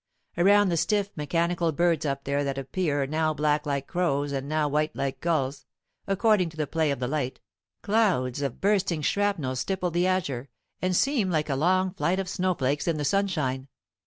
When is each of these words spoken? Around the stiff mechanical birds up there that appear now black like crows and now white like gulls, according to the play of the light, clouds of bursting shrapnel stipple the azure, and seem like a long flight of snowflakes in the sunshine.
Around 0.35 0.69
the 0.69 0.77
stiff 0.77 1.11
mechanical 1.15 1.71
birds 1.71 2.07
up 2.07 2.23
there 2.23 2.43
that 2.43 2.57
appear 2.57 3.05
now 3.05 3.35
black 3.35 3.67
like 3.67 3.85
crows 3.85 4.31
and 4.31 4.49
now 4.49 4.67
white 4.67 4.95
like 4.95 5.19
gulls, 5.19 5.67
according 6.07 6.49
to 6.49 6.57
the 6.57 6.65
play 6.65 6.89
of 6.89 6.97
the 6.97 7.07
light, 7.07 7.39
clouds 7.83 8.41
of 8.41 8.59
bursting 8.59 9.03
shrapnel 9.03 9.55
stipple 9.55 9.91
the 9.91 10.07
azure, 10.07 10.49
and 10.81 10.95
seem 10.95 11.29
like 11.29 11.51
a 11.51 11.55
long 11.55 11.93
flight 11.93 12.17
of 12.19 12.27
snowflakes 12.27 12.87
in 12.87 12.97
the 12.97 13.05
sunshine. 13.05 13.67